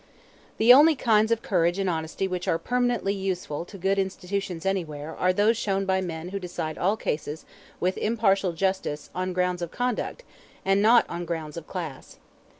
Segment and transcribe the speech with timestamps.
[0.57, 5.15] The only kinds of courage and honesty which are permanently useful to good institutions anywhere
[5.15, 7.45] are those shown by men who decide all cases
[7.79, 10.23] with impartial justice on grounds of conduct
[10.65, 12.17] and not on grounds of class.